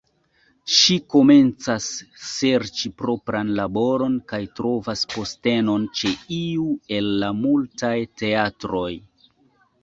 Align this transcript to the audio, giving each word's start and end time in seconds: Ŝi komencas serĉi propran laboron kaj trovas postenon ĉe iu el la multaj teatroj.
Ŝi 0.75 0.93
komencas 1.15 1.89
serĉi 2.27 2.91
propran 3.01 3.51
laboron 3.59 4.15
kaj 4.31 4.39
trovas 4.61 5.05
postenon 5.13 5.85
ĉe 6.01 6.15
iu 6.39 6.65
el 6.97 7.13
la 7.27 7.31
multaj 7.43 7.93
teatroj. 8.25 8.89